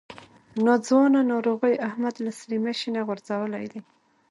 ناځوانه 0.65 1.21
ناروغۍ 1.31 1.75
احمد 1.87 2.15
له 2.25 2.31
ستړي 2.37 2.57
مشي 2.65 2.89
نه 2.95 3.01
غورځولی 3.07 3.65
دی. 3.71 3.81